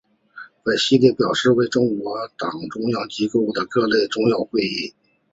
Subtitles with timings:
[0.63, 4.91] 本列表所列为中国共产党中央机构的各类重要会议。